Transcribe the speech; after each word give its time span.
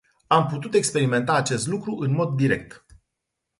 Am 0.27 0.45
putut 0.47 0.73
experimenta 0.73 1.33
acest 1.33 1.67
lucru 1.67 1.95
în 1.95 2.11
mod 2.11 2.29
direct. 2.35 2.85